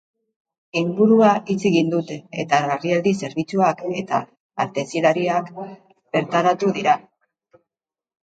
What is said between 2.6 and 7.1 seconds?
larrialdi zerbitzuak eta artezilariak bertaratu dira.